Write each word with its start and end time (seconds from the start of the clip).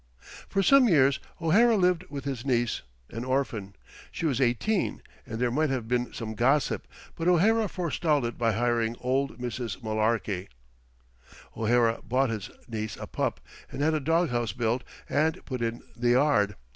For 0.49 0.63
some 0.63 0.87
years 0.87 1.19
O'Hara 1.39 1.77
lived 1.77 2.05
with 2.09 2.25
his 2.25 2.43
niece, 2.43 2.81
an 3.11 3.23
orphan. 3.23 3.75
She 4.11 4.25
was 4.25 4.41
eighteen, 4.41 5.03
and 5.27 5.37
there 5.37 5.51
might 5.51 5.69
have 5.69 5.87
been 5.87 6.11
some 6.11 6.33
gossip, 6.33 6.87
but 7.15 7.27
O'Hara 7.27 7.67
forestalled 7.67 8.25
it 8.25 8.35
by 8.35 8.53
hiring 8.53 8.95
old 8.99 9.37
Mrs. 9.37 9.83
Mullarky. 9.83 10.47
O'Hara 11.55 12.01
bought 12.03 12.31
his 12.31 12.49
niece 12.67 12.97
a 12.99 13.05
pup 13.05 13.41
and 13.69 13.83
had 13.83 13.93
a 13.93 13.99
dog 13.99 14.31
house 14.31 14.53
built 14.53 14.83
and 15.07 15.45
put 15.45 15.61
in 15.61 15.83
the 15.95 16.09
yard. 16.09 16.55